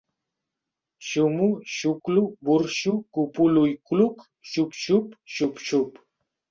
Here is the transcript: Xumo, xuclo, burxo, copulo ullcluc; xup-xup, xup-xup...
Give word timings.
Xumo, 1.09 1.47
xuclo, 1.75 2.23
burxo, 2.45 2.93
copulo 3.15 3.59
ullcluc; 3.65 4.17
xup-xup, 4.51 5.07
xup-xup... 5.33 5.91